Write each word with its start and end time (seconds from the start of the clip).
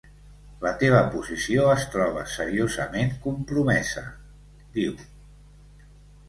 La 0.61 0.69
teva 0.83 1.01
posició 1.15 1.67
es 1.73 1.85
troba 1.95 2.23
seriosament 2.37 3.13
compromesa, 3.27 4.03
diu. 4.79 4.99